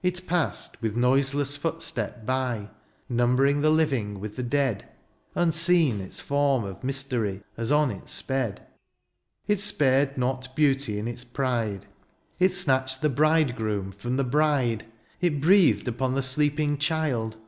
[0.00, 2.70] It passed with noiseless footstep by,
[3.10, 4.88] Nimibering the living with the dead;
[5.34, 7.42] Unseen its form of mystery.
[7.56, 8.64] As on it sped!
[9.48, 11.86] It spared not beauty in its pride;
[12.38, 14.86] It snatched the bridegroom from the bride;
[15.20, 17.36] It breathed upon the sleeping child.